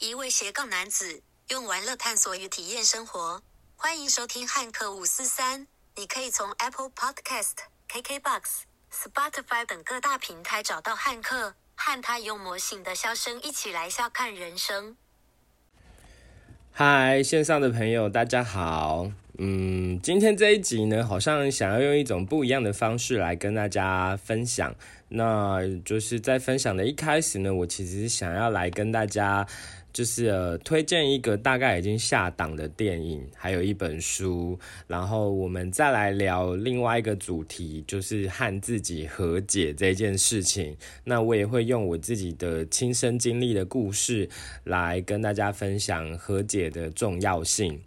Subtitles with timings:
[0.00, 3.42] 一位斜杠男子用玩乐探索与体验生活。
[3.76, 5.66] 欢迎收听汉克五四三。
[5.94, 7.52] 你可以从 Apple Podcast、
[7.86, 8.40] KKBox、
[8.90, 14.96] Spotify 等各大平台找到汉克，和他用魔性的笑声一起来笑看人生。
[16.72, 19.12] 嗨，线上的朋友，大家好。
[19.36, 24.74] 嗯，今天这一集呢，好像想要用一种不一样的方式来跟大家分享。
[25.08, 29.46] 那就是在分享的一开始呢，我其实想要来跟大家，
[29.92, 40.76] 就是呃推荐一个大概已经下档的电影，还有一本书，然后我们再来聊另外一个主题，就是和自己和解这件事情。
[41.04, 44.28] 那我也会用我自己的亲身经历的故事
[44.64, 47.80] 来跟大家分享和解的重要性。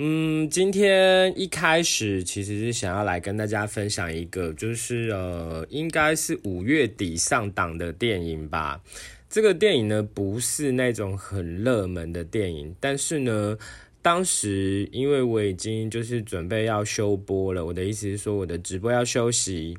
[0.00, 8.80] 嗯，今天一开始其实是想要来跟大家分享一个，就是呃，应该是五月底上档的电影吧。
[9.28, 13.56] 这个电影呢，不是那种很热门的电影，但是呢，
[14.00, 19.76] 当时因为我已经就是准备要休播了，我的意思是说我的直播要休息，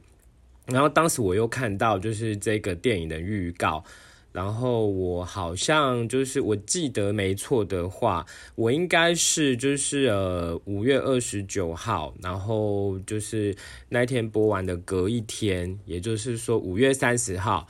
[0.68, 3.84] 然后当时我又看到就是这个电影的预告。
[4.32, 13.56] 然后我好像就是我记得没错的话，我应该是就是呃五月二十九号，然后就是
[13.90, 17.68] 那天播完的隔一天，也就是说五月三十号，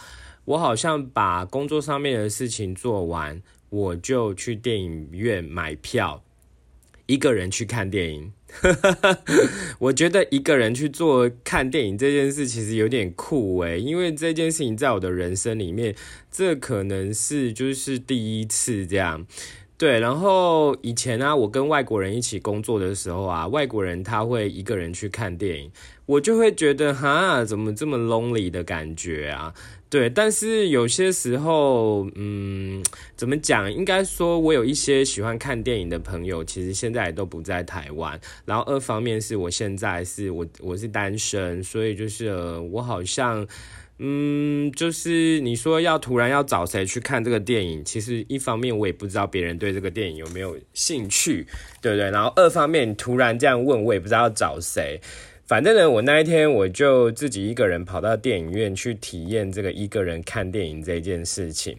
[0.50, 6.23] 我好像把工作上面的事情做完，我就去电影院买票，
[7.06, 8.33] 一个人去看电影。
[9.78, 15.95] 我觉得一个人去做看电影这件事其实有点酷诶，因为这件事情在我的人生里面，
[16.31, 19.28] 这可能是就是第一次这样。
[19.78, 25.72] 对，然后以前呢，我跟外国人一起工作的时候啊，外国人他会一个人去看电影，
[26.09, 29.53] 我就会觉得哈，怎么这么 lonely 的感觉啊？
[29.91, 32.83] 对，但是有些时候，嗯，
[33.16, 33.71] 怎么讲？
[33.71, 38.19] 应该说，我有一些喜欢看电影的朋友，其实现在也都不在台湾。
[38.43, 42.34] 然后二方面是我现在是我我是单身，所以就是
[42.72, 43.47] 我好像。
[44.01, 51.45] 嗯，就是你说要突然要找谁去看这个电影，其实一方面我也不知道别人对这个电影有没有兴趣，
[51.81, 52.09] 对不对？
[52.09, 55.01] 然后二方面突然这样问，我也不知道要找谁。
[55.49, 61.75] 反正呢，我那一天我就自己一个人跑到电影院去体验这个一个人看电影这件事情。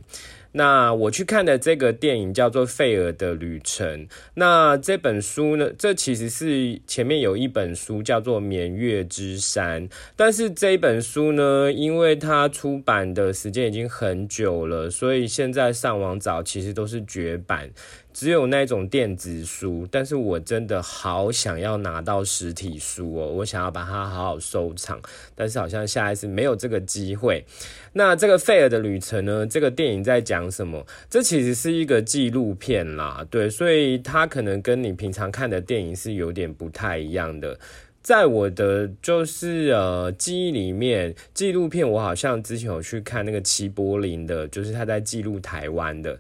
[0.53, 4.05] 那我去看的这个电影叫做《费尔的旅程》。
[4.35, 17.71] 那这本书呢，这其实是前面有一本书叫做《绵月之山》，但是这一本书呢，因为它出版的时间已经很久了，所以现在上网找其实都是绝版。
[18.13, 25.01] 只有那种电子书，但是我真的好想要拿到实体书哦，我想要把它好好收藏，
[25.35, 27.45] 但是好像下一次没有这个机会。
[27.93, 29.47] 那这个费尔的旅程呢？
[29.47, 30.87] 这个电影在讲什么？
[31.09, 37.59] 这其实是一个纪录片啦，对，所以它可能跟你平常看的电影是有点不太一样的。
[38.03, 46.19] 在我的就是呃记忆里面，纪录片我好像之前有去看那个齐柏林的，就是他在记录台湾的。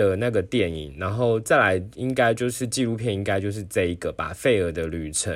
[0.00, 5.34] 的那个电影，然后再来应该就是纪录片，应该就是这一个吧，《费尔的旅程》。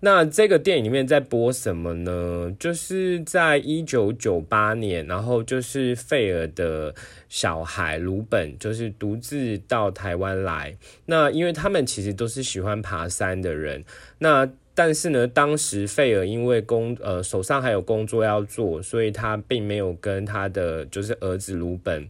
[0.00, 2.54] 那这个电影里面在播什么呢？
[2.58, 6.94] 就是在一九九八年，然后就是费尔的
[7.30, 10.76] 小孩鲁本，就是独自到台湾来。
[11.06, 13.82] 那因为他们其实都是喜欢爬山的人，
[14.18, 22.06] 那但是呢，当时费尔因为工呃手上还有工作要做，所以他并没有跟他的就是儿子鲁本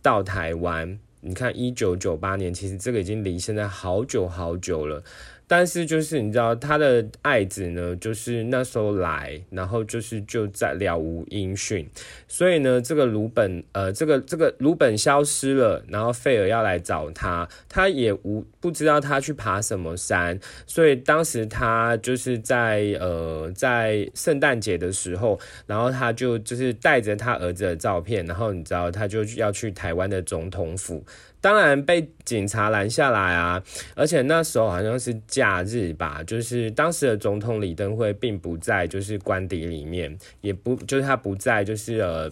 [0.00, 0.98] 到台湾。
[1.26, 5.02] 你看，一九九八年，其实这个已经离现在好久好久了。
[5.48, 11.88] 但是就是你知道他的爱子呢，就是那时候来，然后就是就在了无音讯，
[12.26, 31.04] 所以呢，这个鲁本呃，这个这个鲁本消失了，然后费尔要来找他，他也无不知道他去爬什么山，所以当时他就是在呃在圣诞节的时候，然后他就就是带着他儿子的照片，然后你知道他就要去台湾的总统府。
[31.40, 33.62] 当然被警察拦下来啊，
[33.94, 42.28] 而且那时候好像是假日吧，就是当时的总统李登辉并不在，就是官邸里面，也不就是他不在，就是呃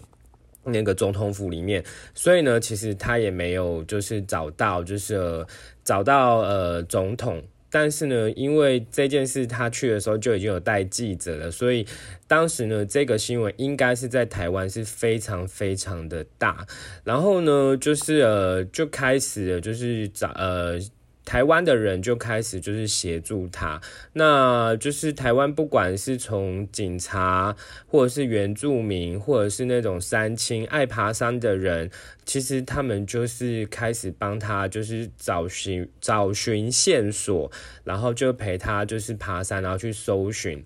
[0.64, 1.84] 那个总统府里面，
[2.14, 5.46] 所以呢，其实他也没有就是找到，就是呃
[5.84, 7.42] 找到呃总统。
[7.74, 11.84] 但是呢，因为这件事他去的时候就已经有带记者了，所以
[12.28, 16.64] 当时呢，这个新闻应该是在台湾是非常非常的大。
[17.02, 20.78] 然后呢，就是呃，就开始了，就是找呃，
[21.24, 23.80] 台湾的人就开始就是协助他，
[24.12, 27.56] 那就是台湾不管是从警察，
[27.86, 31.90] 或者是原住民，或者是那种山青爱爬山的人，
[32.24, 37.50] 其实他们就是开始帮他就是找寻找寻线索，
[37.84, 40.64] 然后就陪他就是爬山，然后去搜寻。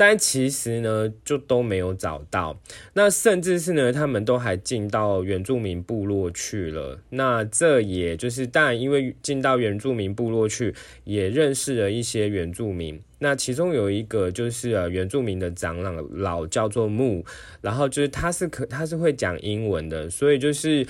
[0.00, 2.58] 但其实呢，就都没有找到。
[2.94, 6.98] 那甚至是呢，他们都还进到原住民部落去了。
[7.10, 10.74] 那这也就是，但因为进到原住民部落去，
[11.04, 12.98] 也认识了一些原住民。
[13.18, 17.22] 那其中有一个就是呃，原住民的长老老叫做木，
[17.60, 20.86] 然后就是他是可他是会讲英文的，所以就是。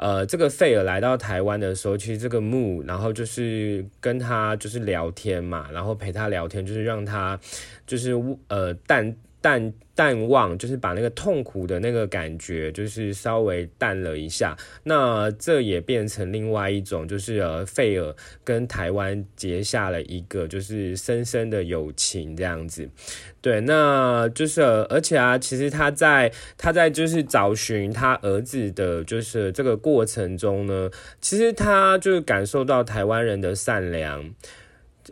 [0.00, 7.38] 呃，这个费尔来到台湾的时候，其实这个木，然后就是跟他就是聊天嘛，然后陪他聊天，就是让他
[7.86, 8.14] 就是
[8.48, 9.72] 呃淡淡。
[9.92, 14.56] 淡忘就是把那个痛苦的那个感觉，就是稍微淡了一下。
[14.84, 22.88] 那这也变成另外一种，就是呃，费尔跟台湾结下了一个就是深深的友情这样子。
[23.42, 30.88] 对，那就是而且啊，其实他在他在就是找寻他儿子的，就是这个过程中呢，
[31.20, 34.32] 其实他就是感受到台湾人的善良。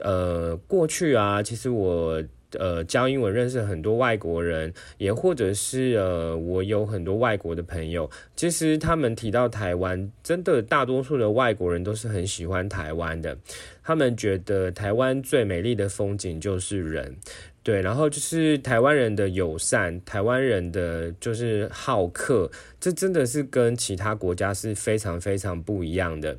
[0.00, 2.22] 呃，过去啊，其实我。
[2.58, 8.10] 呃，教英文认识很多外国人，也或者是呃，我有很多外国的朋友。
[8.36, 13.36] 其实他们提到台湾，真的大多数的外国人都是很喜欢台湾的。
[13.82, 17.16] 他们觉得台湾最美丽的风景就是人。
[17.68, 22.50] 对，然后就是台湾人的友善，台湾人的就是好客，
[22.80, 26.34] 这真的是跟其他国家是非常非常不一样的。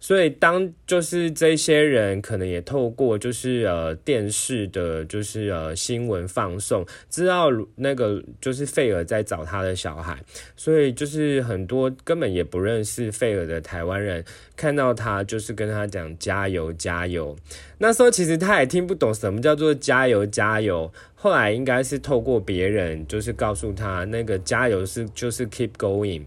[0.00, 7.46] 所以当就是这些人可能也透过就是呃电视的，就是呃新闻放送，知道
[7.76, 10.20] 那个就是费尔在找他的小孩，
[10.56, 14.24] 所以就是很多根本也不认识费尔的台湾人
[14.56, 17.36] 看到他就是跟他讲加油加油。
[17.78, 20.71] 那时候其实他也听不懂什么叫做加油加油，
[21.14, 26.22] 后来应该是透过别人就是告诉他那个加油是就是 keep going。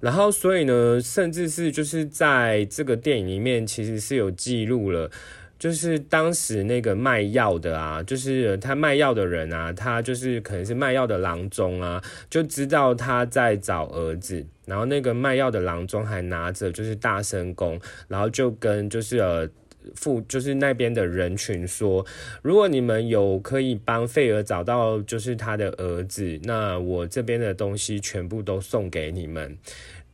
[0.00, 5.10] 然后，所以呢，甚至是就是在这个电影里面，其实是有记录了，
[5.58, 17.78] 就是当时那个卖药的啊，就是他卖药的人啊，他就是可能是卖药的郎中啊，就知道他在找儿子，然后那个卖药的郎中还拿着就是大声公，
[18.08, 19.46] 然后就跟就是呃。
[19.94, 22.04] 父就是那边的人群说，
[22.42, 29.56] 如果你们有可以帮费尔找到就是他的儿子，那我这边的东西全部都送给你们。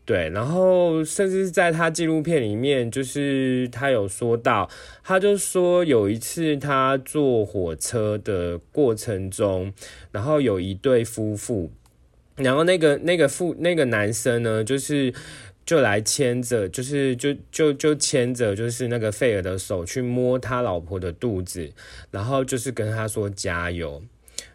[0.05, 4.71] 对，然后甚至是在他纪录片里面，就是他有说到，
[5.03, 9.73] 他就说有一次他坐火车的过程中，
[10.13, 11.73] 然后有一对夫妇，
[12.37, 15.13] 然后那个那个父那个男生呢，就是。
[15.67, 21.73] 就来牵着，就是就就就牵着，就是那个费尔的手去摸他老婆的肚子，
[22.13, 24.01] 然后就是跟他说加油。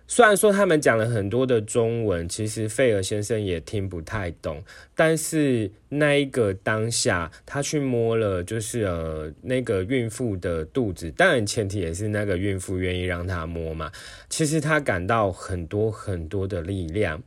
[0.07, 4.61] 虽然说他们讲了很多的中文，其实费尔先生也听不太懂，
[4.93, 13.89] 但是那一个当下，他去摸了，就是呃那个孕妇的肚子，当然前提也是那个孕妇愿意让他摸嘛。
[14.29, 17.21] 其实他感到很多很多的力量。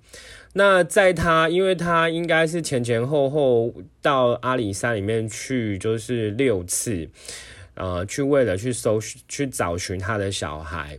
[0.57, 7.09] 那在他，因为他应该是前前后后到阿里山里面去，就是六次，
[7.75, 10.97] 呃，去为了去搜去找寻他的小孩。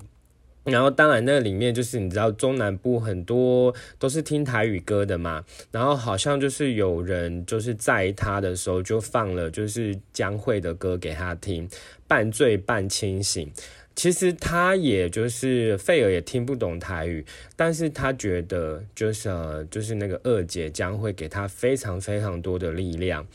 [0.65, 11.69] 然后当然那里面就是你知道中南部很多都是听台语歌的嘛，然后好像就是有人就是在他的时候就放了就是江蕙的歌给他听，
[12.07, 13.49] 半醉半清醒。
[13.95, 17.25] 其实他也就是费尔也听不懂台语，
[17.55, 19.29] 但是他觉得就是
[19.71, 23.25] 就是那个二姐将会给他非常非常多的力量，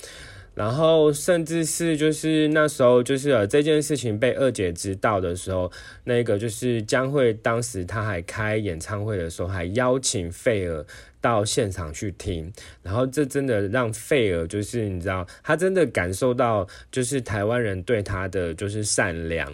[0.54, 5.72] 然后甚至是就是那时候就是这件事情被二姐知道的时候，
[6.04, 10.84] 那个就是将会当时他还开演唱会的时候，还邀请费尔
[11.22, 12.52] 到现场去听，
[12.82, 19.50] 然后这真的让费尔就是你知道他真的感受到就是台湾人对他的就是善良。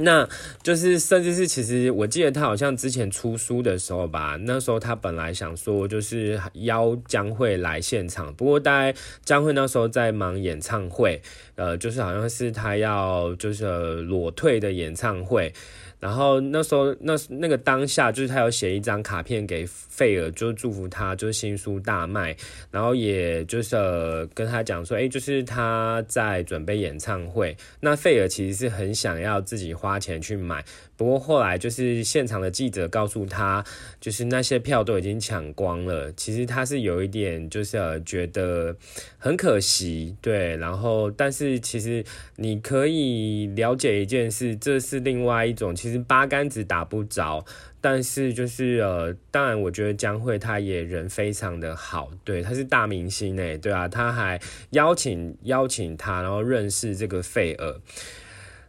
[0.00, 0.28] 那
[0.62, 11.20] 就是，甚至是，其实我记得他好像之前出书的时候吧，那时候他本来想说就是邀江惠来现场，不过大概江惠那时候在忙演唱会，
[11.56, 15.52] 呃，就是好像是他要就是裸退的演唱会。
[16.00, 22.36] 然后那时候那那个当下，就是他有写一张卡片给费尔，就祝福他，就是新书大卖，
[22.70, 27.56] 然后也就是跟他讲说，哎，就是他在准备演唱会。
[27.80, 30.64] 那费尔其实是很想要自己花钱去买，
[30.96, 33.64] 不过后来就是现场的记者告诉他，
[34.00, 36.12] 就是那些票都已经抢光了。
[36.12, 38.74] 其实他是有一点就是觉得
[39.18, 40.56] 很可惜，对。
[40.56, 42.04] 然后，但是其实
[42.36, 47.44] 你可以了解一件事，这是另外一种，其其实八竿子打不着。
[47.80, 54.40] 但是就是呃，当然我觉得江蕙她也人非常的好，对，她是大明星哎，对啊，她还
[54.70, 57.76] 邀请邀请他，然后认识这个费尔。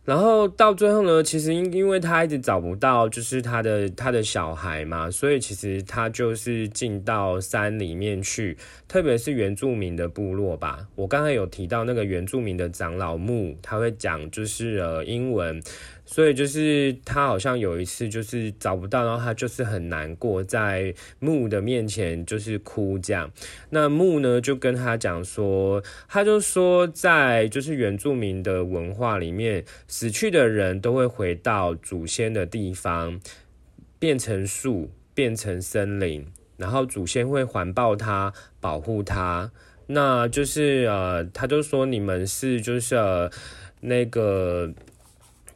[0.10, 10.88] 然后到最后呢，其实因因为他一直找不到，就是他的他的小孩嘛，所以其实他就是进到山里面去，特别是原住民的部落吧。
[10.96, 15.62] 我刚才有提到那个原住民的长老木，他会讲就是呃英文。
[16.12, 23.30] 所以就是他好像有一次就是找不到，然后他就是很难过，在木的面前就是哭这样。
[23.70, 29.64] 那木呢就跟他讲说，他就说在就是原住民的文化里面，
[30.00, 33.20] 死去的人都会回到祖先的地方，
[34.00, 36.26] 变成树，变成森林，
[36.56, 39.52] 然后祖先会环抱他，保护他。
[39.88, 42.96] 那就是呃，他就说你们是就是
[43.82, 44.74] 那个。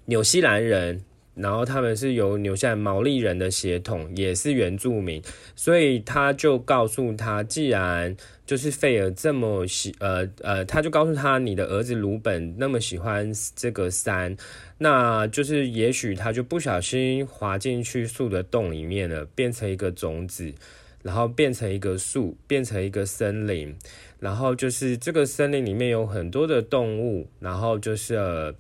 [0.08, 1.02] 纽西兰人，
[1.34, 5.24] 然后他们是由纽西兰毛利人的血统，也是原住民，
[5.56, 8.14] 所以他就告诉他，既然
[8.46, 14.36] 就是费尔这么喜，呃呃，他就告诉他，你的儿子鲁本那么喜欢这个山，
[14.78, 20.54] 那就是也许他就不小心滑进去树的洞里面了，变成一个种子，
[21.02, 23.76] 然后变成一个树，变成一个森林，
[24.20, 28.54] 然后就是这个森林里面有很多的动物，然后就是呃。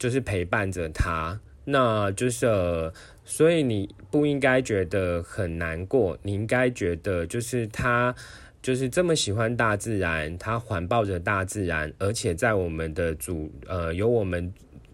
[0.00, 2.90] 就是陪伴着他，那就是，
[3.22, 8.14] 所以你不应该觉得很难过，你应该觉得就是他
[8.62, 14.52] 就是这么喜欢大自然，他环抱着大自然，而且在我们的主呃有我们，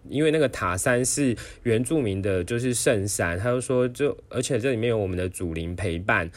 [0.09, 6.31] 因为那个塔山是原住民的，就是圣山，他就说就而且这里面有我们的祖灵陪伴，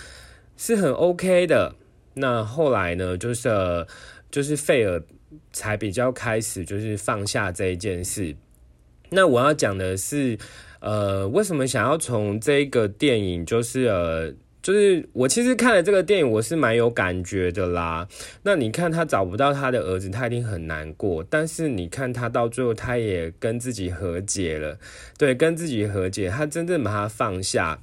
[0.57, 1.75] 是很 OK 的。
[2.15, 3.87] 那后来呢，就是
[4.31, 5.01] 就是费尔
[5.53, 8.35] 才比较开始就是放下这一件事。
[9.11, 10.37] 那我要讲的是，
[10.81, 18.07] 呃，为什么想要从这个电影，就是呃，就是我其实看了这个电影，我是蛮有感觉的啦。
[18.43, 21.25] 那你看他找不到他的儿子，他一定很难过。
[21.31, 24.79] 但是你看他到最后，他也跟自己和解了，
[25.17, 27.81] 对，跟自己和解，他真正把他放下。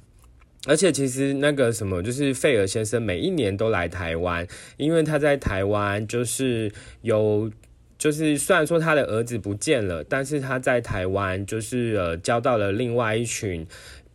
[0.66, 6.70] 而且其实那个什么，就是费尔先生每一年都来台湾，因为他在台湾就是
[7.02, 7.50] 有。
[7.98, 13.66] 就是虽然说他的儿子不见了，但是他在台湾就是呃交到了另外一群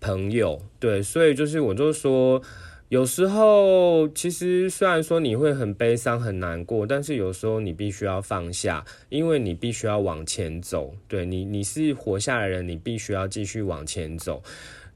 [0.04, 2.42] 朋友，对，所以就是我就说，
[2.90, 14.44] 有时候其实虽然说你会很悲伤很难过，但是有时候你必须要放下，因为你必须要往前走，对你你是活下来的人，你必须要继续往前走。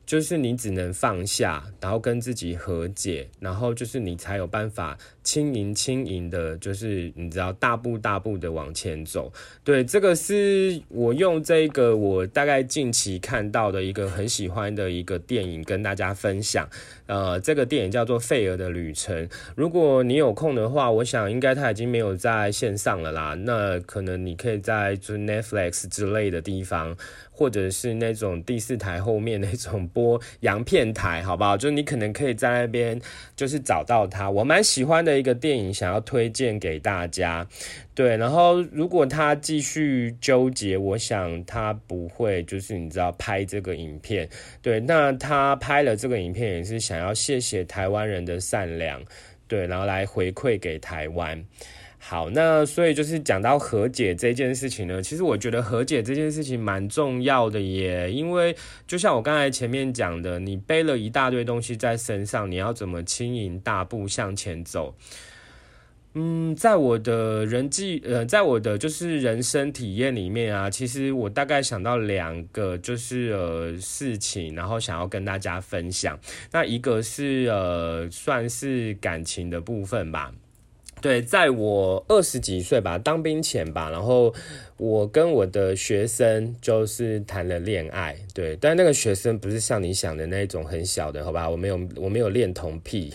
[0.05, 4.97] 就是你只能放下，然后跟自己和解，然后就是你才有办法
[5.27, 9.29] 轻盈轻盈的，就是你知道大步大步的往前走。
[9.61, 16.65] 对，这个是我用这个我大概近期看到的一个很喜欢的一个电影跟大家分享。
[17.07, 19.27] 呃，这个电影叫做《费尔的旅程》。
[19.57, 23.33] 如果你有空的话，我想应该它已经没有在线上了啦。
[23.33, 26.95] 那可能你可以在就 Netflix 之类的地方。
[27.37, 31.55] 或者是那种第四台后面那种播洋片台，好不好？
[31.55, 32.99] 就是你可能可以在那边
[33.35, 34.27] 就是找到它。
[34.27, 37.47] 我蛮喜欢的一个电影，想要推荐给大家。
[37.93, 44.29] 对，然后如果他继续纠结，我想他不会就是你知道拍这个影片。
[44.61, 49.03] 对，那他拍了这个影片也是想要谢谢台湾人的善良，
[49.47, 51.43] 对，然后来回馈给台湾。
[51.99, 64.95] 好，那所以就是讲到和解这件事情呢，其实我觉得和解这件事情蛮重要的耶，因为就像我刚才前面讲的，你背了一大堆东西在身上，你要怎么轻盈大步向前走？
[66.13, 76.17] 嗯，在我的人际呃，在我的就是人生体验里面啊，其实我大概想到两个就是呃事情，然后想要跟大家分享。
[76.51, 80.31] 那一个是呃算是感情的部分吧。
[81.07, 84.33] 对，在我二十几岁吧，当兵前吧，然后
[84.75, 91.49] 我跟我的学生就是谈了恋爱，对，但那个学生不是像你想的那种很小的，好吧？
[91.49, 93.13] 我没有，我没有恋童癖，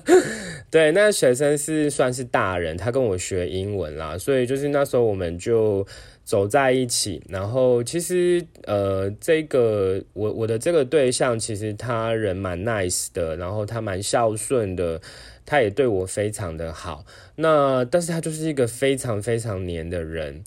[0.72, 5.86] 对，那学生是算是大人，他跟我学英文啦，所以就是那时候我们就
[6.24, 14.98] 走在一起，然后其实呃，这个我我的这个对象其实他人蛮 nice 的，然后他蛮孝顺的。
[15.48, 20.44] 他也对我非常的好，那但是他就是一个非常非常黏的人。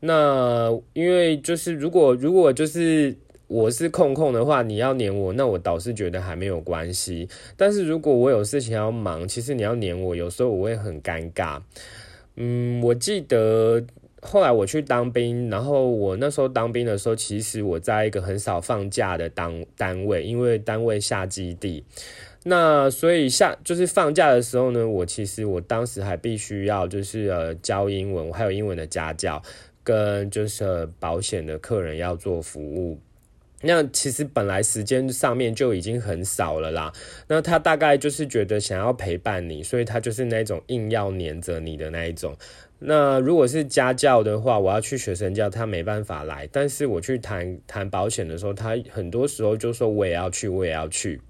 [0.00, 3.14] 那因为就是如果如果就是
[3.46, 7.28] 我是控控的话，你要黏我，那我倒是觉得还没有关系。
[7.56, 11.60] 但是如果我有事情要忙，其实你要黏我，有时候我会很尴尬。
[12.34, 13.84] 嗯，我记得
[14.20, 21.84] 后来我去当兵，然后我那时候当兵的时候，其实我在一个很少放假的单单位，因为单位下基地。
[22.44, 29.42] 那所以下就是放假的时候呢，我其实我当时还必须要就是呃教英文，我还有英文的家教，
[29.84, 32.98] 跟就是保险的客人要做服务。
[33.62, 36.90] 那其实本来时间上面就已经很少了啦。
[37.28, 42.34] 那他大概就是觉得想要陪伴你，所以他就是那种硬要黏着你的那一种。
[42.78, 46.48] 那如果是家教的话，我要去学生教，他没办法来。
[46.50, 51.20] 但是我去谈谈保险的时候，他很多时候就说我也要去，我也要去。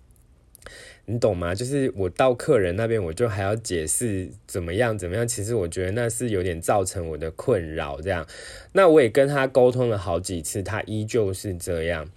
[1.11, 1.53] 你懂吗？
[1.53, 5.27] 就是我到客人那边，我就还要解释怎么样怎么样。
[5.27, 8.01] 其实我觉得那是有点造成我的困扰。
[8.01, 8.25] 这样，
[8.73, 12.09] 那我也跟他沟通了好几次，他依旧是这样。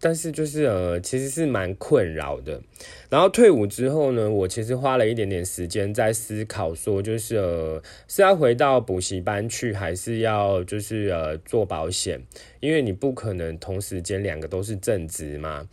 [0.00, 2.60] 但是就是呃，其实是蛮困扰的。
[3.08, 12.20] 然后退伍之后呢，我其实花了一点点时间在思考，说就是呃，是要回到补习班去，还是要就是呃做保险？
[12.60, 15.66] 因为你不可能同时间两个都是正职嘛。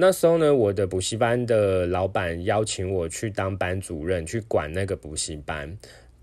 [0.00, 5.76] 那时候呢，我的补习班的老板邀请我去当班主任，去管那个补习班。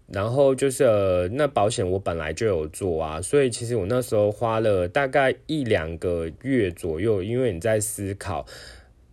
[0.08, 8.46] 然后就是那保险我本来就有做啊，所以其实我那时候花了大概一两个月左右，因为你在思考。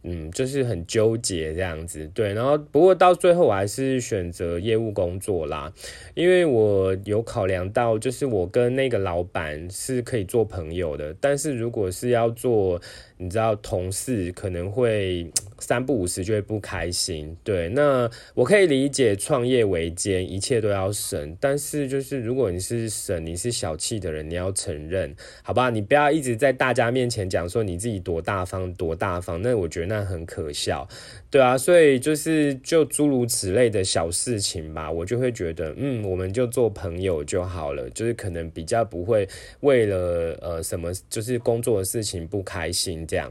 [0.05, 2.35] 嗯，就是很纠结这样子，对。
[2.35, 5.73] 然后不过到最后我还是选择业务工作啦，
[6.15, 12.83] 因为我有考量到，就是我跟那个老板是可以做朋友的，但是如果是要做，
[13.23, 17.69] 你知道同事可能会三不五时就会不开心，对。
[17.69, 25.15] 那我可以理解创业维艰，一切都要省，但是就是如果你是省，你是小气的人，你要承认，
[25.45, 25.71] 好吧？
[25.71, 29.93] 你不要一直在大家面前讲说你自己多大方多大方，那我觉得。
[29.93, 30.89] 那很可笑，
[31.29, 39.29] 对啊，所以就是就诸如此类的小事情吧，我就会觉得，嗯，我们就做朋友就好了，就是可能比较不会
[39.61, 43.31] 为了呃什么，就是工作的事情不开心这样。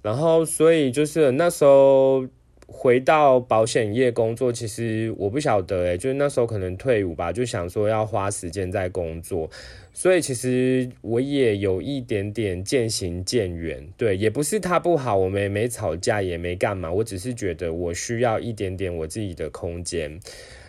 [0.00, 2.26] 然后，所以就是那时候
[2.66, 9.50] 回到保险业工作，其实我不晓得诶，就是那时候可能退伍吧，就想说要花时间在工作。
[9.92, 20.18] 所以其实我也有一点点渐行渐远，对，也不是他不好，我们也没吵架，也没干嘛，我只是觉得我需要一点点我自己的空间。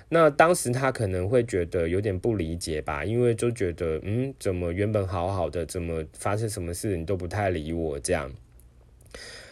[0.08, 8.32] 那当时他可能会觉得有点不理解吧，因为就觉得，嗯，怎么原本好好的，怎么发生什么事你都不太理我这样。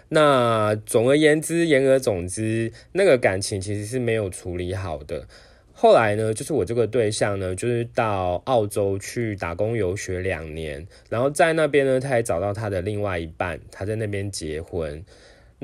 [0.10, 5.28] 那总而言之，言而总之，那个感情其实是没有处理好的。
[5.72, 15.04] 后来呢，就是我这个对象呢，就是到澳洲去打工游学两年，然后在那边呢，他也找到他的另外一半，他在那边结婚。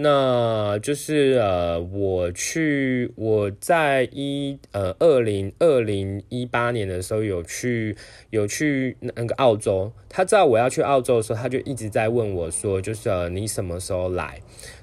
[0.01, 7.97] 那就是呃，我去我在一呃二零二零一八年的时候有去
[8.29, 14.39] 有去那个澳洲，他知道我要去澳洲的时候，他就一直在问我说，就是呃你什么时候来？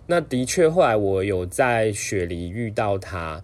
[0.07, 3.42] 那的确后来我有在雪梨遇到他。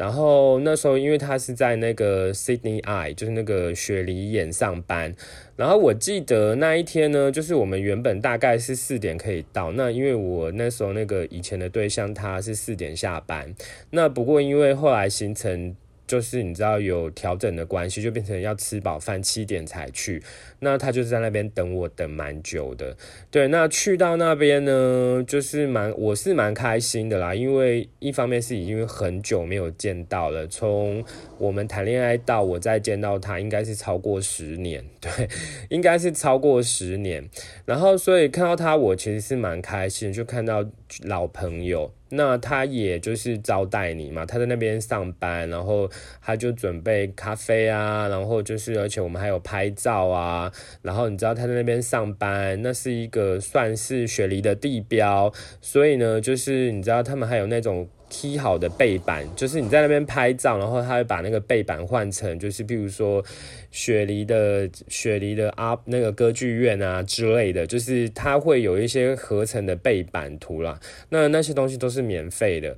[0.00, 5.14] 然后那时候，因为他是在那个 Sydney Eye，就是那个雪梨眼上班。
[5.56, 9.72] 然后我记得那一天呢，就是我们原本大概是四点可以到。
[9.72, 13.54] 那因为我那时候那个以前的对象他是四点下班。
[13.90, 15.76] 那不过因为后来行程。
[16.10, 20.20] 就是你知道有调整的关系，就变成要吃饱饭七点才去。
[20.58, 22.96] 那他就是在那边等我，等蛮久的。
[23.30, 31.04] 对，那去到那边呢，就是蛮我是蛮开心的啦，因为一方面是已经很久没有见到了，从
[31.38, 35.28] 我们谈恋爱到我再见到他，应该是超过十年， 对，
[35.68, 37.30] 应该是超过十年。
[37.64, 40.68] 然后所以看到他，我其实是蛮开心，就看到
[41.04, 41.94] 老朋友。
[42.10, 45.88] 那他也就是招待你嘛，他在那边上班，然后
[46.20, 63.24] 他就准备咖啡啊，然后就是而且我们还有拍照啊，然后你知道他在那边上班，那是一个算是雪梨的地标，所以呢，就是你知道他们还有那种踢好的背板，就是你在那边拍照，然后他会把那个背板换成，就是比如说
[63.70, 70.78] 雪梨的雪梨的啊那个歌剧院啊之类的，就是它会有一些合成的背板图啦。
[71.08, 72.76] 那那些东西都是免费的，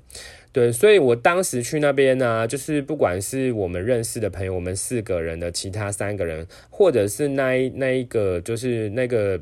[0.52, 9.40] 对，所以我当时去那边呢，就是不管是我们认识的朋友，我们四个人的其他三个人，或者是那一那一个就是那个。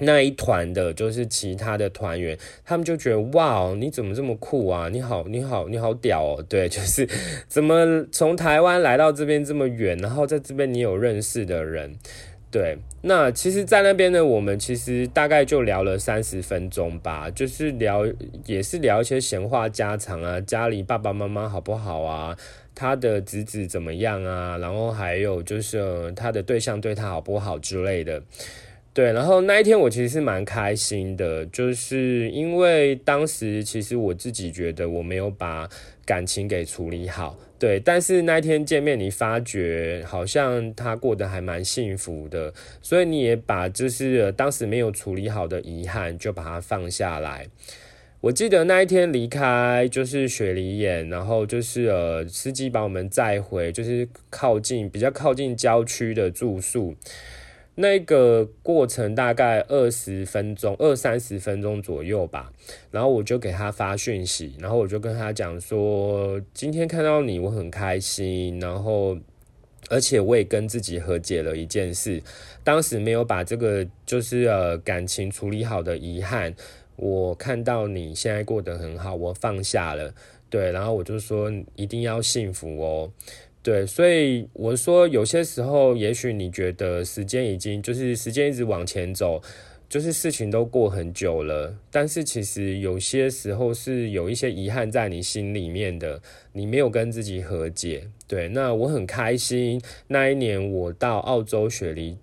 [0.00, 4.88] 那一团的，就是其他的团员，他们就觉得哇，你怎么这么酷啊？
[4.88, 6.44] 你好，你好，你好屌哦！
[6.48, 7.08] 对， 就是
[7.46, 11.96] 怎么从台湾来到这边这么远，然后在这边你有认识的人，
[12.50, 12.78] 对。
[13.02, 18.04] 那其实，在那边呢，我们其实大概就聊了三十分钟吧，就是聊，
[18.46, 22.36] 也是聊一些闲话家常啊，家里爸爸妈妈好不好啊？
[22.74, 24.56] 他的侄子怎么样啊？
[24.58, 28.22] 然后还有就是他的对象对他好不好之类的。
[28.94, 35.68] 对，然后那一天我其实是蛮开心的，就是因为当时其实我自己觉得我没有把
[36.06, 47.48] 感情给处理好，对，但是那一天见面，你发觉好像他过得还蛮幸福的，所以你也把就是当时没有处理好的遗憾就把它放下来。
[48.20, 56.94] 我记得那一天离开就是雪梨眼，然后就是呃司机把我们载回就是靠近比较靠近郊区的住宿。
[57.76, 62.52] 那个过程大概二十分钟，二三十分钟左右吧。
[62.90, 69.18] 然后我就给他发讯息，然后我就跟他讲说，今天看到你我很开心，然后
[69.90, 72.22] 而且我也跟自己和解了一件事，
[72.62, 76.54] 当时没有把这个就是呃感情处理好的遗憾，
[76.96, 80.14] 我看到你现在过得很好，我放下了。
[80.48, 83.10] 对，然后我就说一定要幸福哦。
[83.64, 89.40] 对，所以我说，有些时候，也许你觉得时间已经就是时间一直往前走，
[89.88, 96.20] 就是事情都过很久了，但是其实有些时候是有一些遗憾在你心里面的，
[96.52, 98.06] 你没有跟自己和解。
[98.28, 102.18] 对，那我很开心，那一年我到澳洲雪梨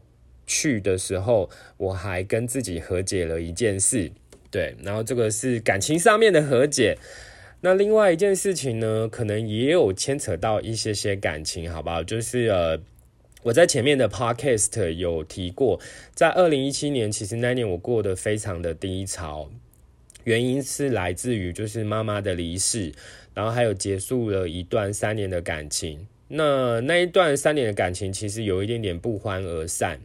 [0.46, 4.12] 去的时候，我还跟自己和解了一件事。
[4.52, 7.00] 对，然后这个是感情上面的和解。
[7.64, 12.04] 那另外一件事情呢，可能也有牵扯到一些些感情，好不好？
[12.04, 12.80] 就是呃，
[13.44, 15.80] 我在前面的 podcast 有提过，
[16.16, 19.50] 在二零一七年，其实那年我过得非常的低潮，
[20.24, 22.92] 原因是来自于就是妈妈的离世，
[23.36, 26.08] 然后还有结束了一段三年的感情。
[26.28, 30.00] 那那一段三年的感情，其实有一点点不欢而散。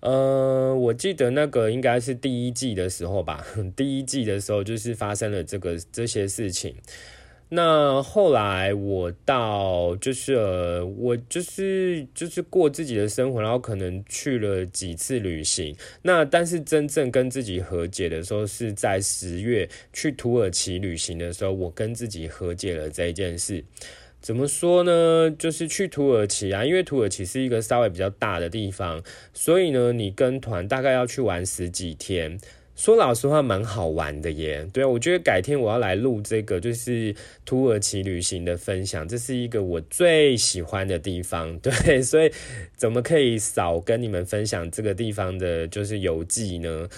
[0.00, 3.44] 呃，我记得那个应该是第一季的时候吧。
[3.74, 6.74] 第一季的时候就是发生了这个这些事情。
[7.50, 15.74] 那后来我到就是我就是就是过自己的生活，然后可能去了几次旅行。
[16.02, 23.64] 那但是真正跟自己和解的时候，是在十月去土耳其旅行的时候，我跟自己和解了这一件事。
[24.20, 25.30] 怎么说呢？
[25.38, 29.02] 就是去土耳其啊，因为土耳其是一个稍微比较大的地方，
[29.32, 32.38] 所以呢，你跟团大概要去玩十几天。
[32.74, 34.68] 说老实话，蛮好玩的耶。
[34.72, 37.12] 对啊，我觉得改天我要来录这个，就是
[37.44, 41.58] 土耳其旅行的分享，这是一个我最喜欢的地方。
[41.58, 42.30] 对，所以
[42.76, 46.88] 怎么可以少跟你们分享这个地方的，就是游记呢？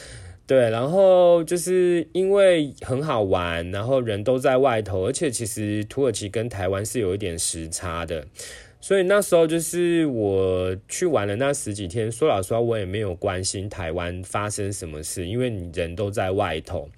[0.50, 8.26] 对，然后就是因为很好玩，然后人都在外头，而且其实土耳其跟台湾是有一点时差的，
[8.80, 16.88] 所以那时候就是我去玩了那十几天，说老实话，我也没有关心台湾发生什么事，因为你人都在外头，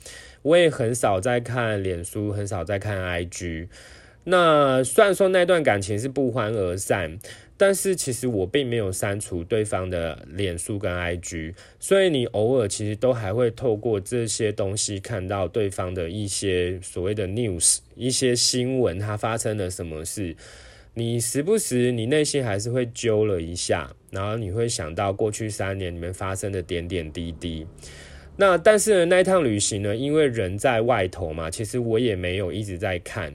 [0.41, 3.69] 我也很少在看脸书，很少在看 IG。
[4.25, 7.19] 那虽然说那段感情是不欢而散。
[7.57, 20.35] 但是其实我并没有删除对方的脸书跟 IG，所以你偶尔其实都还会透过这些东西看到对方的一些所谓的 news，一些新闻，他发生了什么事，
[20.95, 27.65] 你时不时你内心还是会揪了一下，然后你会想到过去三年里面发生的点点滴滴。
[28.37, 33.33] 那但是呢，那一趟旅行呢，因为人在外头嘛，其实我也没有一直在看。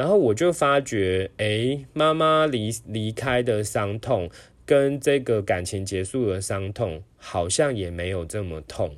[0.00, 4.30] 然后我就发觉，哎，妈妈离离开的伤痛，
[4.64, 8.96] 跟这个感情结束的伤痛，好像也没有这么痛。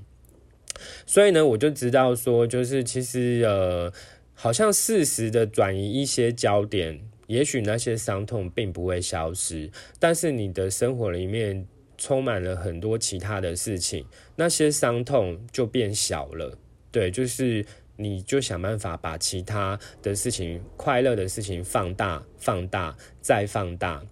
[1.04, 3.92] 所以呢，我就知道说，就是其实呃，
[4.32, 11.66] 好像适时的转移一些焦点，也许那些伤痛并不会消失，但是你的生活里面
[11.98, 16.56] 充满了很多其他的事情，那些伤痛就变小了。
[16.92, 17.66] 对，就是。
[18.02, 24.02] 你就想办法把其他的事情、快乐的事情放大、放大、再放大。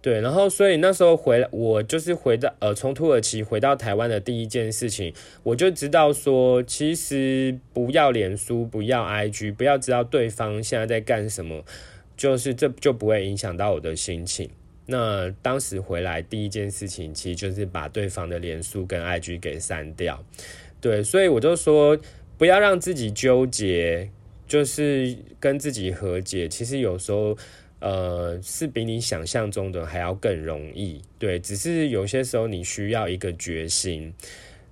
[0.00, 11.64] 对，然后所以那时候回来，我就是回到呃，从土耳其回到台湾的第一件事情，我就知道说，其实不要脸书，不要 IG，不要知道对方现在在干什么，
[12.16, 14.50] 就是这就不会影响到我的心情。
[14.86, 20.20] 那当时回来第一件事情，其实就是把对方的脸书跟 IG 给删掉。
[20.80, 21.96] 对，所以我就说，
[22.36, 24.10] 不要让自己纠结，
[24.46, 26.48] 就是跟自己和解。
[26.48, 27.36] 其实有时候。
[27.84, 34.14] 呃，是比你想象中的还要更容易，对，只是有些时候你需要一个决心，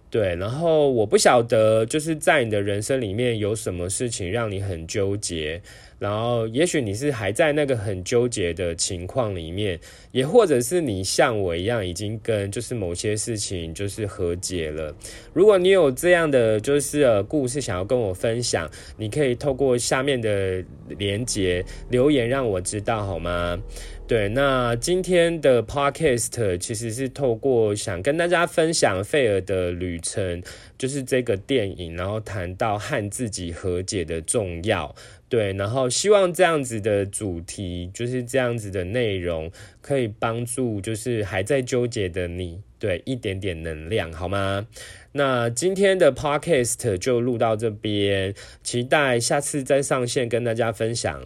[0.09, 5.61] 对，然后我不晓得，就是在你的人生里面有什么事情让你很纠结。
[6.01, 9.79] 然后，也许你是还在那个很纠结的情况里面，
[10.13, 14.97] 也或者是你像我一样，已经跟就是某些事情就是和解了。
[15.35, 23.61] 如果你有这样的就是呃故事想要跟我分享，你可以透过下面的连接留言让我知道好吗？
[24.09, 30.43] 对，那今天的 podcast 其实是透过想跟大家分享费尔的旅程，
[30.77, 34.93] 就是这个电影，然后谈到和自己和解的重要。
[35.31, 39.49] 对，然后希望这样子的主题，就是这样子的内容，
[39.81, 44.67] 可以帮助就是还在纠结的你，对一点点能量，好吗？
[45.13, 51.25] 那今天的 podcast 就录到这边，期待下次再上线跟大家分享。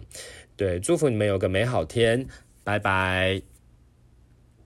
[0.55, 2.27] 对，祝福你们有个美好天，
[2.63, 3.54] 拜拜。